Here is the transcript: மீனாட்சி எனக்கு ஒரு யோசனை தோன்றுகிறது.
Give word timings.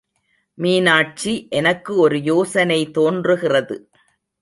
மீனாட்சி 0.57 1.47
எனக்கு 1.49 1.95
ஒரு 1.95 2.21
யோசனை 2.21 2.91
தோன்றுகிறது. 2.91 3.89